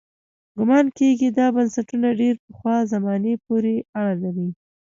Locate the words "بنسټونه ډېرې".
1.55-2.41